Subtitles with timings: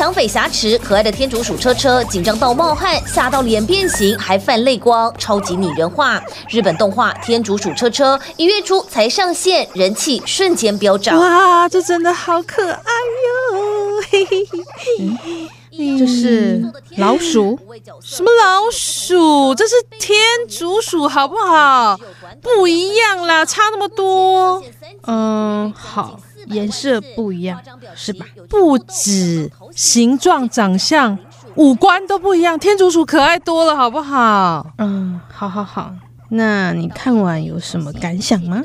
[0.00, 6.18] 抢匪挟持可爱的天竺鼠车车，紧张到冒汗，吓到脸变形，还泛泪光，超级拟人化。
[6.48, 11.18] 日本动画《天竺鼠车车》一月初才上线，人气瞬间飙涨。
[11.20, 14.00] 哇，这真的好可爱哟！
[14.10, 16.64] 嘿嘿嘿，嗯，这是
[16.96, 17.58] 老鼠？
[18.02, 19.54] 什么老鼠？
[19.54, 22.00] 这是天竺鼠，好不好？
[22.40, 24.64] 不一样啦，差那么多。
[25.06, 26.18] 嗯，好。
[26.50, 27.60] 颜色不一样，
[27.94, 28.26] 是吧？
[28.48, 31.18] 不止形状、长相、
[31.54, 34.66] 五官都不一样，天竺鼠可爱多了，好不好？
[34.78, 35.92] 嗯，好好好。
[36.32, 38.62] 那你看完有什么感想吗？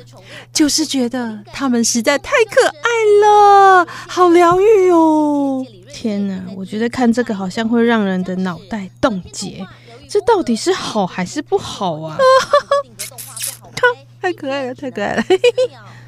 [0.54, 5.66] 就是觉得它们实在太可爱了，好疗愈哦！
[5.92, 9.66] 天哪，我觉得看这个好像会让人的脑袋冻结，
[10.08, 12.18] 这到底是好还是不好啊？
[14.22, 15.24] 太可爱了，太可爱了。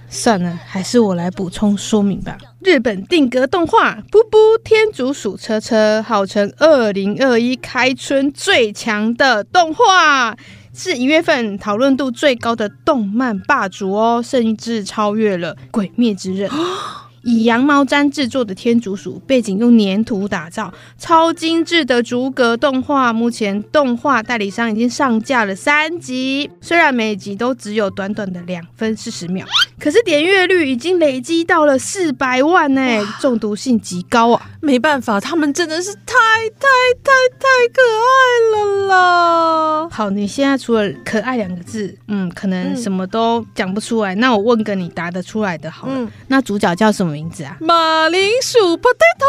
[0.09, 2.37] 算了，还是我来补充说明吧。
[2.61, 10.35] 日本定格动画《布布天竺鼠车车》号称二零二一开春最强的动画，
[10.73, 16.49] 是一月份讨论度最高的动漫霸主哦，甚至超越了《鬼灭之刃》。
[17.23, 23.11] 以羊毛毡制作的天竺鼠，背景用粘土打造，超精致的逐格动画。
[23.13, 29.45] 目前动画代理商已经上架了三集，虽然每集都只有短短的两分四十秒，
[29.79, 32.81] 可是点阅率已经累积到了四百万呢，
[33.19, 34.49] 中毒性极高啊！
[34.61, 36.15] 没办法，他们真的是太
[36.59, 36.67] 太
[37.03, 38.17] 太太可爱
[38.51, 39.89] 了啦！
[39.89, 44.13] 好，你现在除了可爱两个字，嗯，可能什么都讲不出来。
[44.15, 47.57] 嗯、那我问个你答得出来的好了，嗯、那主角叫什么名字啊？
[47.59, 49.25] 马铃薯 potato。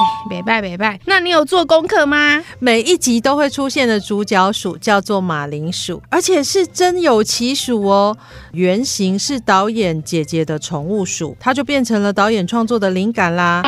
[0.00, 0.98] 哎，别拜别拜。
[1.06, 2.42] 那你有做功课吗？
[2.58, 8.16] 每一集都会出现的主角鼠叫做马铃薯，而且是真有其鼠哦。
[8.52, 13.62] 原型是导演姐姐的宠物鼠，它就变成了导演创作的灵感啦。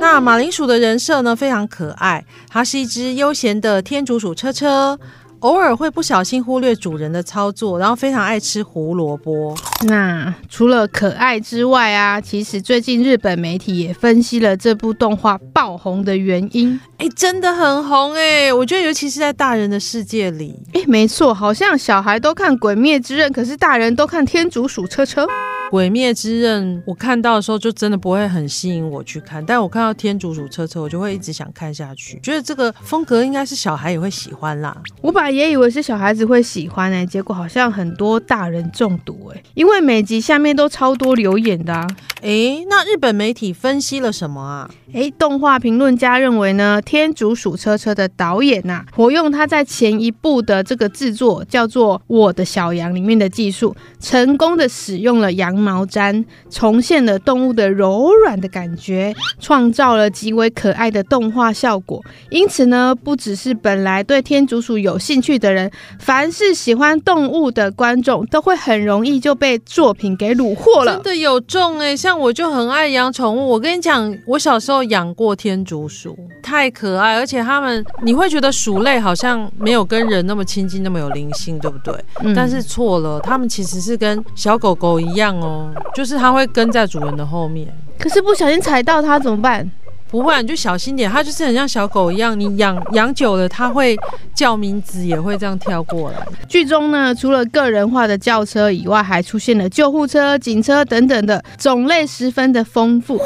[0.00, 4.98] 那马铃薯的人设呢，非常可爱，它是一只悠闲的天竺鼠车车。
[5.42, 9.52] 偶尔会不小心忽略主人的操作，然后非常爱吃胡萝卜。
[9.88, 16.80] 那除了可爱之外啊，其实最近日本媒体也分析了这部动画爆红的原因。
[16.98, 18.52] 哎，真的很红哎！
[18.52, 20.54] 我觉得尤其是在大人的世界里。
[20.74, 25.24] 哎，没错，好像小孩都看《鬼灭之刃》，可是大人都看《天竺鼠车车》。
[25.72, 32.20] 《鬼灭之刃》，我看到的时候就真的不会很吸引我去看，但我看到《天竺鼠车车》，我就会一直想看下去。
[32.22, 34.76] 觉得这个风格应该是小孩也会喜欢啦。
[35.00, 41.88] 我本来也以为是小孩子会喜欢呢、欸，结果好像很多大人中毒哎、欸，因为每集下面都超多留言的啊。
[42.20, 44.70] 哎，那日本媒体分析了什么啊？
[44.92, 55.61] 哎，动画评论家认为呢，《天竺鼠车车》的导演呐、啊，活用他在前一部的这个制作叫做《我的小羊》里面的技术，成功的使用了羊。
[55.62, 62.02] 毛毡重现了动物的柔软的感觉，创造了极为可爱的动画效果。
[62.30, 70.94] 因此呢，不只是本来对天竺鼠有兴趣的人，凡是喜欢动物的观众，都会很容易就被作品给虏获了。
[70.94, 71.96] 真的有中哎、欸！
[71.96, 81.94] 像我就很爱养宠物，我跟你讲，我小时候养过天竺鼠，太可爱，而且它们你会觉得鼠类好像没有跟人那么亲近，那么有灵性，对不对？
[82.20, 85.51] 嗯、但是错了，它们其实是跟小狗狗一样哦。
[85.94, 87.66] 就是它会跟在主人的后面，
[87.98, 89.70] 可是不小心踩到它怎么办？
[90.10, 91.10] 不会，你就小心点。
[91.10, 93.96] 它就是很像小狗一样，你养养久了，它会
[94.34, 96.18] 叫名字，也会这样跳过来。
[96.46, 103.24] 剧中呢，除了个人化的轿车以外，还出现了救护车、警车等等的种类，十分的丰富，哇，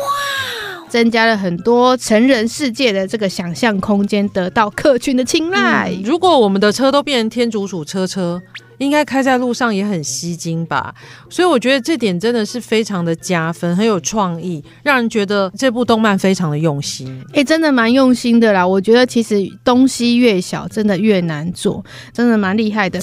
[0.97, 5.93] 增加了很多成人世界的这个想象空间，得到客群的青睐。
[5.95, 8.41] 嗯，如果我们的车都变成天竺鼠车车。
[8.79, 10.95] 应该开在路上也很吸睛吧，
[11.31, 17.25] 所以我觉得这点真的是非常的加分，很有创意，让人觉得这部动漫非常的用心。
[17.33, 18.67] 哎，真的蛮用心的啦。
[18.67, 21.83] 我觉得其实东西越小，真的越难做，
[22.13, 23.01] 真的蛮厉害的。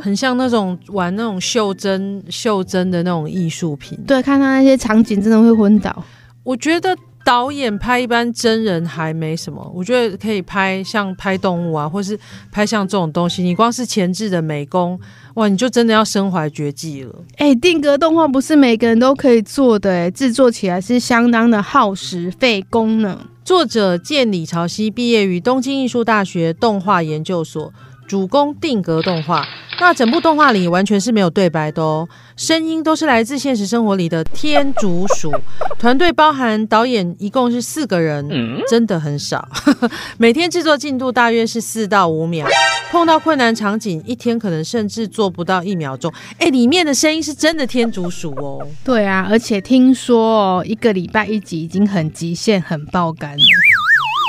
[0.00, 3.98] 很像那种玩那种袖珍、袖珍的那种艺术品。
[4.06, 6.02] 对，看他那些场景，真的会昏倒。
[6.48, 6.96] 我觉得。
[7.24, 12.18] 导演拍一般真人还没什么，我觉得可以拍像拍动物啊，或是
[12.50, 13.42] 拍像这种东西。
[13.42, 14.98] 你光是前置的美工，
[15.34, 17.14] 哇，你就真的要身怀绝技了。
[17.36, 23.26] 哎、欸，定格动画不是每个人都可以做的，哎，制作起来是相当的耗时费工呢。
[23.44, 27.70] 作者见李朝熙毕业于东京艺术大学动画研究所。
[28.06, 29.46] 主攻定格动画，
[29.80, 35.32] 那整部动画里完全是没有对白的哦，声音都是来自现实生活里的天竺鼠。
[35.78, 38.28] 团队包含导演，一共是四个人，
[38.68, 39.48] 真的很少。
[40.18, 42.46] 每天制作进度大约是四到五秒，
[42.90, 46.12] 碰到困难场景，一天可能甚至做不到一秒钟。
[46.38, 48.66] 哎，里面的声音是真的天竺鼠哦。
[48.84, 53.44] 对啊，而且听说哦，一个礼拜一集已经很极限、很爆肝了。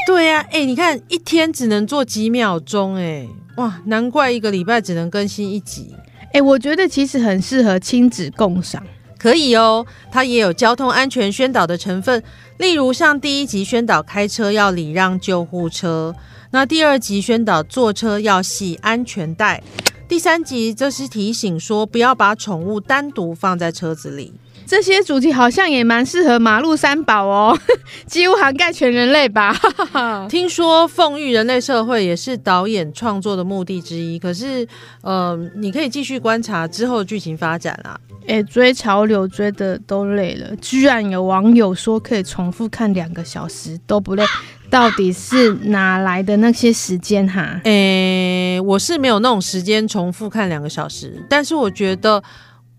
[0.06, 3.28] 对呀、啊，哎，你看一天只能做几秒钟，哎。
[3.60, 5.94] 哇，难怪一个礼拜只能更新一集。
[6.28, 8.82] 哎、欸，我觉得其实很适合亲子共赏，
[9.18, 9.86] 可以哦。
[10.10, 12.24] 它也有交通安全宣导的成分，
[12.58, 16.16] 例如像第一集宣导开车要礼让救护车，
[16.52, 19.62] 那第二集宣导坐车要系安全带，
[20.08, 24.32] 第三集则是提醒说不要把宠物单独放在车子里。
[24.70, 27.58] 这些主题好像也蛮适合马路三宝哦，
[28.06, 29.52] 几乎涵盖全人类吧。
[30.30, 34.68] 听说奉育人类社会也是导演创作的目的之一，可是，
[35.02, 38.00] 呃，你可以继续观察之后的剧情发展啊。
[38.28, 44.24] 哎，追潮流追的都累了，居然有网友说可以重复看两个小时都不累，
[44.70, 47.60] 到底是哪来的那些时间哈？
[47.64, 52.22] 哎，我是没有那种时间重复看两个小时，但是我觉得。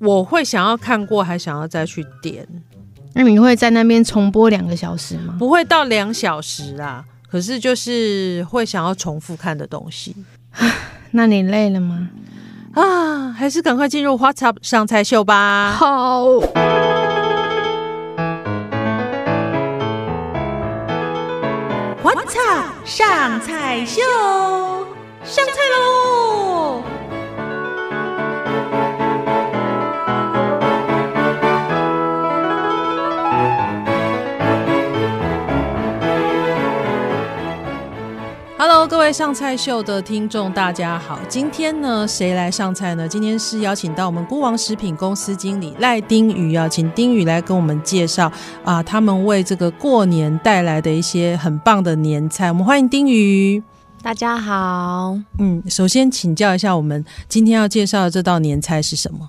[0.01, 2.47] 我会想要看过，还想要再去点。
[3.13, 5.37] 那你会在那边重播两个小时吗？
[5.39, 10.17] 不会到两小时啊，可是就是会想要重复看的东西。
[11.13, 12.09] 那你累了吗？
[12.75, 15.73] 啊，还是赶快进入 What's Up 上菜秀吧。
[15.73, 16.25] 好
[22.03, 24.01] ，What's Up 上菜秀，
[39.13, 41.19] 上菜秀的听众，大家好。
[41.29, 43.09] 今天呢，谁来上菜呢？
[43.09, 48.31] 今天是邀请到我们孤王食品公司经理赖丁宇，邀请丁宇来跟我们介绍
[48.65, 52.49] 啊，他们为这个过年带来的一些很棒的年菜。
[52.49, 53.63] 我们欢迎丁宇。
[54.01, 55.19] 大家好。
[55.39, 59.29] 嗯，首先请教一下，我们今天要介绍的这道年菜是什么？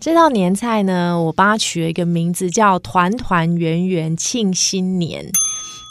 [0.00, 5.26] 这道年菜呢，我帮它取了一个名字，叫“团团圆圆庆新年”。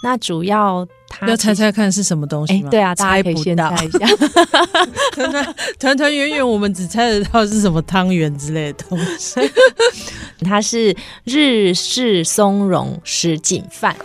[0.02, 0.88] 那主要。
[1.26, 2.68] 要猜猜看是什么东西吗？
[2.68, 4.00] 欸、对啊，大家可以先猜一下。
[5.14, 9.40] 团 团团团圆圆，我们只猜得到是什么汤圆之类的东西。
[10.46, 13.96] 它是日式松茸什锦饭。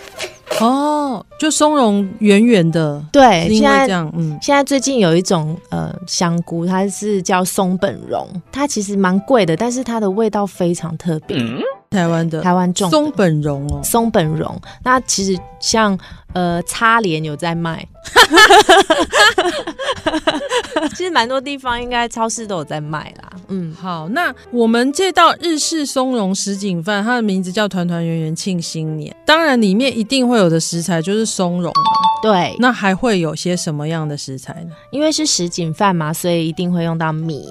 [0.61, 3.03] 哦，就松茸圆圆的。
[3.11, 11.37] 对，因为这样，嗯，现在最近有一种呃香菇，它是叫松本茸，它其实蛮贵的，但是它的味道非常特别。
[11.39, 11.59] 嗯
[11.93, 14.59] 台湾的台湾种松本茸哦，松本茸。
[14.83, 15.99] 那其实像
[16.35, 17.87] 呃，擦脸有在卖，
[20.97, 23.31] 其实蛮多地方应该超市都有在卖啦。
[23.49, 29.15] 嗯，好，那我们这道日式松茸什锦饭，它的名字叫“团团圆圆庆新年”。
[29.27, 31.83] 当然，里面一定会有的食材就是松茸嘛。
[32.23, 34.71] 对，那还会有些什么样的食材呢？
[34.91, 37.45] 因为是什锦饭嘛，所以一定会用到米。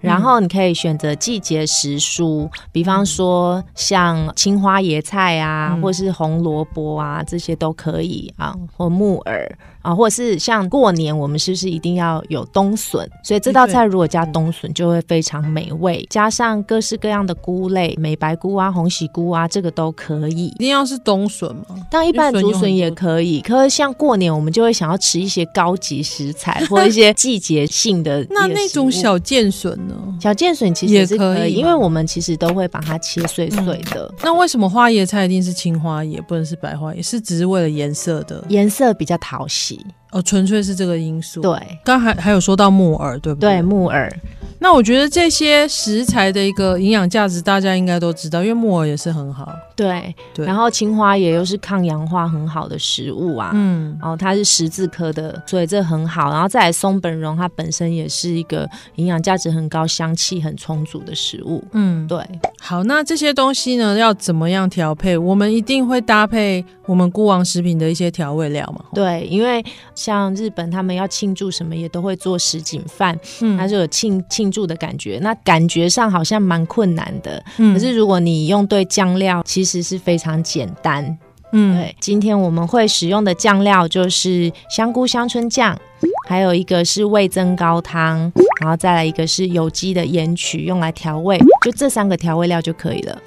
[0.00, 9.58] 然后你可以选择季节时蔬，比方说像青花椰菜啊，嗯、或是红萝卜啊，这些都可以啊，或木耳。
[9.82, 13.08] 啊，或者是像过年，我们是不是一定要有冬笋？
[13.22, 16.04] 所以这道菜如果加冬笋，就会非常美味。
[16.10, 20.46] 加上各式各样的菇类，美白菇啊、红喜菇啊，这个都可以。
[20.46, 21.66] 一定要是冬笋吗？
[21.88, 23.40] 当然，一般的竹笋也可以。
[23.42, 28.26] 可是像过年，我们就会想要吃一些高级食材或一些 季节性的。
[28.30, 29.94] 那那种小剑笋呢？
[30.20, 34.06] 小剑笋其实也是可以，因为我们其实都会把它切碎碎的。
[34.06, 37.00] 嗯、那为什么花椰菜一定是青花椰，不能是白花椰？
[37.00, 38.44] 是只是为了颜色的？
[38.48, 39.84] 颜色比较讨喜。
[40.12, 41.40] 哦，纯粹是这个因素。
[41.40, 43.56] 对，刚还还有说到木耳，对不对？
[43.56, 44.10] 对，木耳。
[44.58, 49.52] 那我觉得这些食材的一个营养价值，大家应该都知道，因为木耳也是很好。
[49.74, 50.46] 对，对。
[50.46, 53.50] 然后青花也又是抗氧化很好的食物啊。
[53.52, 53.94] 嗯。
[54.00, 56.30] 然后它是十字科的，所以这很好。
[56.30, 61.62] 然后再来松本茸，它本身也是一个营养价值很高、香气很充足的食物。
[61.72, 62.18] 嗯，对。
[62.60, 65.18] 好，那这些东西呢，要怎么样调配？
[65.18, 68.84] 我们一定会搭配我们孤王食品的一些调味料嘛？
[68.92, 69.64] 对，因为
[69.94, 74.46] 像日本他们要庆祝什么，也都会做什锦饭，嗯，它就有庆庆。
[74.56, 81.04] 祝的感觉，那感觉上好像蛮困难的，嗯，可是如果你用对酱料，其实是非常简单。
[81.52, 85.78] 嗯，对，今天我们会使用的酱料就是香菇香椿酱，
[86.26, 93.20] 还有一个是味增高汤，然后再来一个是有机的盐曲，用来调味，就这三个调味料就可以了。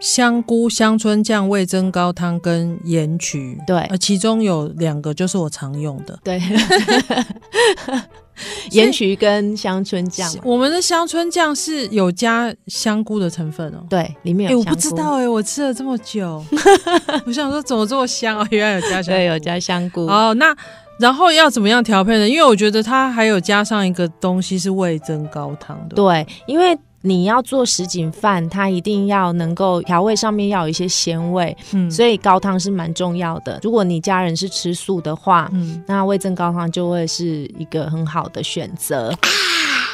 [0.00, 6.40] 香菇香椿酱、味增高汤跟盐曲，对，呃，其中有两个就是我常用的，对，
[8.70, 10.26] 盐曲跟香椿酱。
[10.42, 14.58] 我们的香椿酱是有加香菇的成分哦，对，里面有。
[14.58, 16.42] 哎、欸，我不知道哎、欸，我吃了这么久，
[17.26, 18.46] 我想说怎么这么香啊？
[18.50, 20.06] 原来有加香菇，对，有加香菇。
[20.06, 20.56] 哦，那
[20.98, 22.26] 然后要怎么样调配呢？
[22.26, 26.78] 因为我觉得它还有加上一个东西是味增高汤的，对，因为。
[27.02, 33.58] 你要做什锦饭，它一定要能够调味上面要有一些鲜味，嗯，所以高汤是蛮重要的。
[33.62, 39.14] 如果你家人是吃素的话，嗯，那味增高汤就会是一个很好的选择。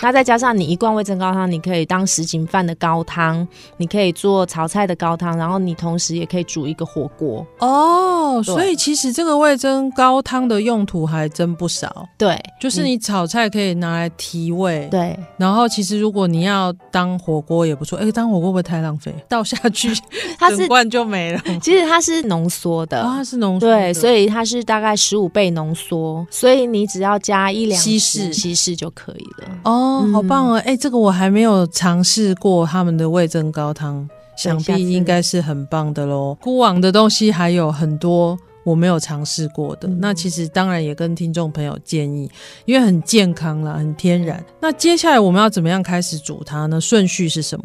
[0.03, 8.43] 那再加上你一罐味增高汤，你可以当什锦饭的高汤，你可以做炒菜的高汤，然后你同时也可以煮一个火锅哦。
[8.43, 12.07] 所以其实这个味增高汤的用途还真不少。
[12.19, 14.89] 对，就是你炒菜可以拿来提味。
[14.91, 17.99] 对，然后其实如果你要当火锅也不错。
[17.99, 19.15] 哎、欸，当火锅会不会太浪费？
[19.29, 19.89] 倒下去，
[20.39, 21.41] 它是整罐就没了。
[21.63, 23.67] 其实它是浓缩的，哦、它是浓缩。
[23.67, 29.49] 对，所以它是大概十五倍浓缩，所以你只要加一两稀释稀释就可以了。
[29.65, 29.86] 哦。
[29.87, 30.55] 哦，好棒哦！
[30.57, 36.37] 哎、欸，这个我还没有尝试过他们的味增高汤，想必应该是很棒的喽。
[36.41, 42.29] 孤网的东西还有很多我没有尝试过的，嗯、那其实当然也跟听众朋友建议，
[42.65, 44.45] 因为很健康啦，很天然。
[44.61, 46.81] 那接下来我们要怎么样开始煮它呢？
[46.81, 47.65] 顺序是什么？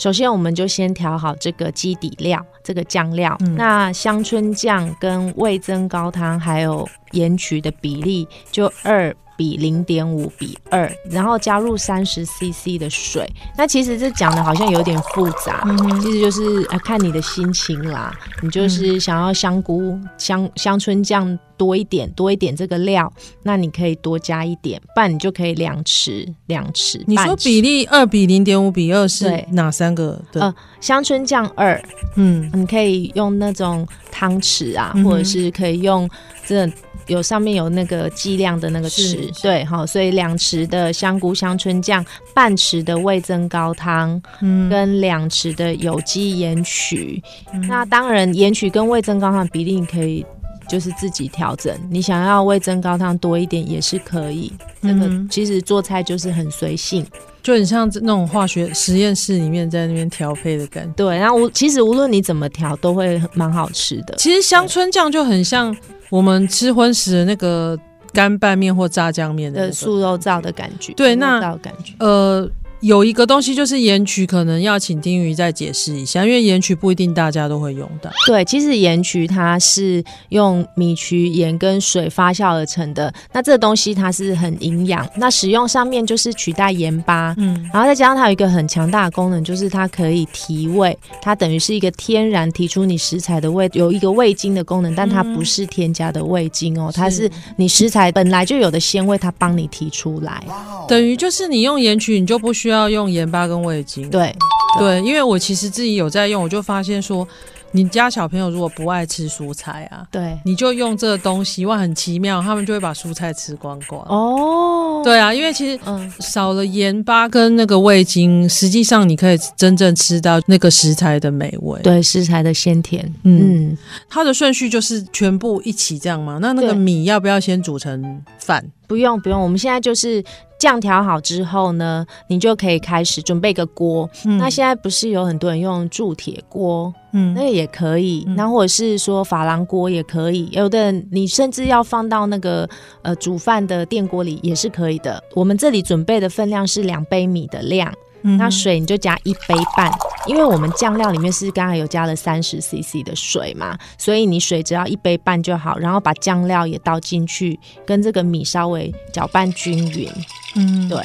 [0.00, 3.36] 首先，我们就先调好这个基底料，这个酱料。
[3.40, 9.14] 嗯、那香椿酱跟味增高汤还有盐曲的比例就二。
[9.38, 13.24] 比零点五比二，然后加入三十 CC 的水。
[13.56, 18.12] 那其实这讲的好像有点复杂，嗯、其实就是呃看你的心情啦。
[18.42, 23.12] 你就是想要香菇香香椿酱多一点，多一点这个料，
[23.44, 27.00] 那你可以多加一点，不然你就可以两匙两匙。
[27.06, 30.20] 你说比例二比零点五比二是哪三个？
[30.32, 31.80] 对呃，香椿酱二，
[32.16, 36.10] 嗯，你可以用那种汤匙啊，嗯、或者是可以用
[36.44, 36.68] 这。
[37.06, 42.04] 有上面有那个计量的那个匙，是对，好，所以两匙的香菇香椿酱，
[42.34, 47.22] 半匙的味增高汤，嗯，跟两匙的有机盐曲。
[47.52, 50.24] 嗯、那当然，盐曲跟味增高汤比例你可以
[50.68, 54.52] 就是自己调整，你想要味增高汤多一点也是可以。
[54.82, 57.06] 这个其实做菜就是很随性，
[57.42, 60.92] 就很像那种化学实验室里面在那边调配的感觉。
[60.94, 64.14] 对，然后无其实无论你怎么调都会蛮好吃的。
[64.16, 65.76] 其实香椿酱就很像。
[66.10, 67.78] 我们吃荤食的那个
[68.12, 71.58] 干拌面或炸酱面的、那個、素肉燥的感觉，对，那
[71.98, 72.48] 呃。
[72.80, 78.08] 有一个东西就是盐曲，可能要请丁瑜再解释一下，因为盐曲不一定大家都会用到。
[78.26, 83.12] 对，其实盐曲它是用米曲、盐跟水发酵而成的。
[83.32, 100.40] 那这个东西它是很营养，那使用上面就是取代盐巴，嗯，然后再加上它有一个很强大的功能，就是它可以提味，它等于是一个天然提出你食材的味，有一个味精的功能，但它不是添加的味精哦，它是你食材本来就有的鲜味，它帮你提出来，
[100.86, 104.30] 等于就是你用盐曲，你就不需需要用盐巴跟味精，对
[104.78, 107.26] 对，因为我其实自己有在用，我就发现说，
[107.70, 114.02] 你家小朋友如果不爱吃蔬菜啊，对，你就用这个东西，哇，很奇妙，他们就会把蔬菜吃光光。
[114.02, 123.02] 哦，对啊，因为其实嗯，少了盐巴跟那个味精，实际上你可以真正吃到那个食材的美味，对，食材的鲜甜。
[123.22, 123.78] 嗯，嗯，
[124.10, 126.38] 它的顺序就是全部一起这样吗？
[126.42, 128.62] 那那个米要不要先煮成饭？
[128.88, 130.24] 不用不用，我们现在就是。
[130.58, 134.10] 酱调好之后呢，你就可以开始准备个锅。
[134.24, 138.24] 嗯、那现在不是有很多人用铸铁锅，嗯，那个也可以。
[138.36, 140.48] 那、嗯、或者是说珐琅锅也可以。
[140.50, 142.68] 有的人你甚至要放到那个
[143.02, 145.22] 呃煮饭的电锅里也是可以的。
[145.36, 147.94] 我们这里准备的分量是两杯米的量。
[148.22, 149.90] 那水你就加一杯半，
[150.26, 160.10] 因为我们酱料里面是刚才有加了三十 CC 的水嘛，所以你水只要一杯半就好，然后把酱料也倒进去，跟这个米稍微搅拌均匀。
[160.56, 160.98] 嗯，对。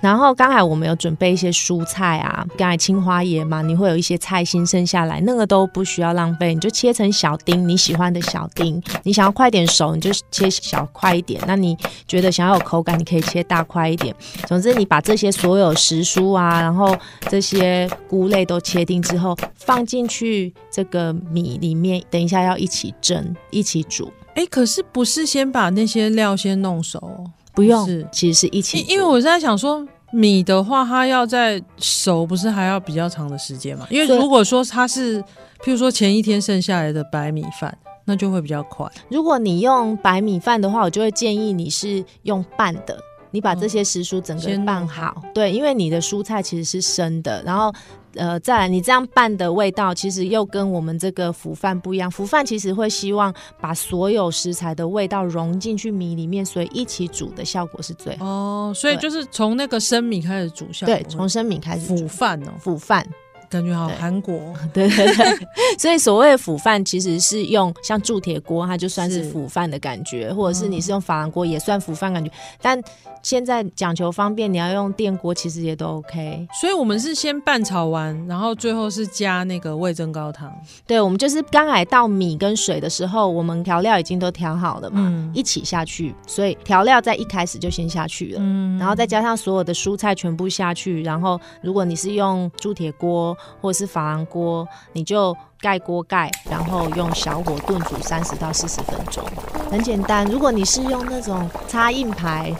[0.00, 8.80] 然后刚才我们有准备一些蔬菜啊，刚才青花椰嘛，你会有一些菜心剩下来，那个都不需要浪费，你就切成小丁，你喜欢的小丁。
[9.02, 11.42] 你想要快点熟，你就切小块一点。
[11.46, 11.76] 那你
[12.06, 14.14] 觉得想要有口感，你可以切大块一点。
[14.46, 16.96] 总之，你把这些所有食蔬啊，然后
[17.28, 24.12] 这些菇类都切丁之后，放进去这个米里面，等一下要一起蒸，一起煮。
[24.34, 27.24] 哎，可是不是先把那些料先弄熟？
[27.58, 28.80] 不用，是其实是一起。
[28.88, 33.84] 因为我在想说，米的话，它要在熟，不是还要比较长的时间嘛？
[33.90, 35.20] 因为如果说它是，
[35.64, 38.86] 譬如说前一天剩下来的白米饭，那就会比较快。
[39.08, 42.96] 如果你用白米饭的话，我就会建议你是用拌的。
[43.30, 47.70] 你把这些时蔬整个拌好，对，因为你的蔬菜其实是生的，然后
[48.14, 52.10] 呃，再来你这样拌的味道，其实又跟我们这个腐饭不一样。
[52.10, 58.26] 腐饭其实会希望把所有食材的味道融进去米里面，所以一起煮的效果是最好。
[58.26, 63.06] 哦，所以就是从那个生米开始煮，效对，从生米开始煮饭哦，腐饭。
[63.50, 65.38] 感觉好韩国，对 对对，
[65.78, 72.30] 所以所谓的腐饭其实是用像铸铁锅，它就算是腐饭的感觉，或者是你是用珐琅锅也算腐饭感觉。
[72.60, 72.78] 但
[73.22, 76.46] 现在讲求方便，你要用电锅其实也都 OK。
[76.60, 80.52] 所以我们是先拌炒完，然后最后是加那个味增高汤。
[80.86, 86.14] 对，我们就是刚来倒米跟水的时候，我们调料已经都调好了嘛，嗯、一起下去。
[86.26, 93.36] 所以调料在一开始就先下去了，嗯、然后再加上所有的蔬菜全部下去，然后如果你是用铸铁锅。
[93.60, 99.24] 或是珐琅锅，你就盖锅盖，然后用小火炖煮三十到四十分钟，
[99.70, 100.24] 很简单。
[100.26, 102.54] 如果你是用那种插硬排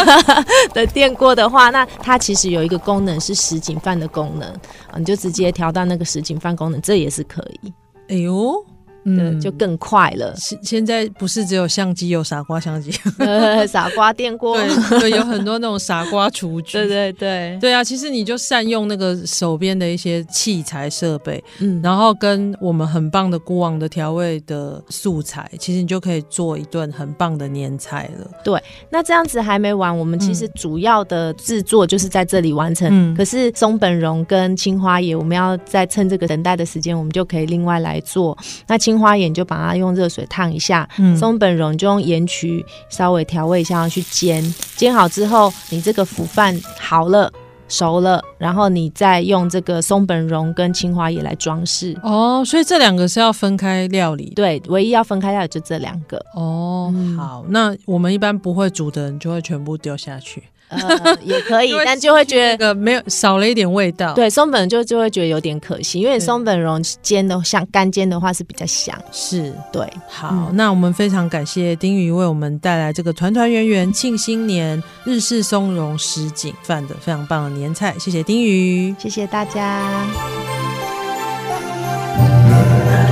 [0.72, 4.54] 的电锅的话，那它其实有一个功能是什锦饭的功能，
[4.96, 7.72] 你就直接调到那个什锦饭功能，这也是可以。
[8.08, 8.64] 哎呦。
[9.04, 10.34] 嗯，就更快了。
[10.38, 16.78] 现现在不是只有相机，有傻瓜相机，呃， 傻瓜电锅，对对，有很多那种傻瓜厨具。
[16.78, 28.30] 对对对，对啊，其实你就善用那个手边的一些器材设备，嗯，然后跟我们很棒的菇王的调味的素材，其实你就可以做一顿很棒的年菜了。
[28.44, 32.88] 对，那这样子还没完，我们其实主要的制作就是在这里完成。
[32.90, 38.36] 嗯，可是松本荣跟青花椰，我们要再趁这个等待的时间，我们就可以另外来做。
[38.66, 44.42] 那青花椰就把它用热水烫一下，嗯、松本茸就用盐曲稍微调味一下，去煎。
[44.76, 47.32] 煎好之后，你这个腐饭好了
[47.68, 51.96] 熟了，然后你再用这个松本茸跟青花椰来装饰。
[52.02, 54.32] 哦，所以这两个是要分开料理？
[54.34, 56.16] 对，唯一要分开料理就这两个。
[56.34, 60.42] 哦，嗯、好，那我们一般不会煮的人就会全部丢下去。
[60.70, 64.14] 呃，也可以，但就会觉得没有少了一点味道。
[64.14, 68.96] 对，松本就就会觉得有点可惜，因为松本茸煎的像干煎的话是比较香。
[69.10, 69.86] 是，对。
[70.08, 79.82] 好，嗯、那我们非常感谢丁瑜为我们带来这个团团圆圆庆新年日式松茸什锦饭的非常棒的年菜，谢谢丁瑜，谢谢大家。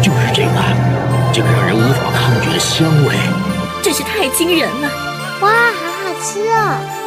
[0.00, 0.50] 就是这个，
[1.32, 3.16] 这个让人无法抗拒的香味，
[3.82, 4.88] 真是太惊人了！
[5.40, 6.97] 哇，好好吃哦！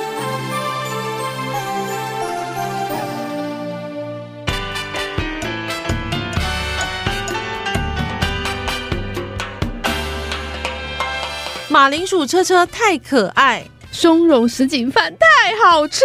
[11.72, 16.02] 马铃薯车车太可爱，松茸什锦饭太好吃。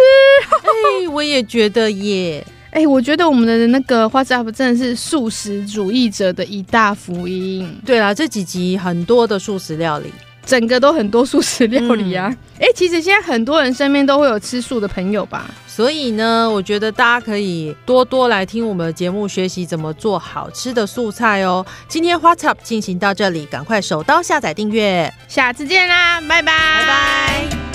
[0.49, 2.41] 哎、欸，我也觉得耶。
[2.71, 7.81] 哎、欸，我觉得我们的那个 What's Up 真的是素食主义者的一大福音。
[7.85, 10.09] 对啦，这几集很多的素食料理。
[10.47, 12.33] 整个都很多素食料理啊！
[12.57, 15.45] 哎、嗯，其实现在很多人身边都会有吃素的朋友吧？
[15.67, 21.63] 所以呢，我觉得大家可以多多来听我们的节目，学习怎么做好吃的素菜哦。
[21.89, 27.66] 今天 What's Up 进行到这里，赶快手刀下载订阅，下次见啦，拜拜，拜拜。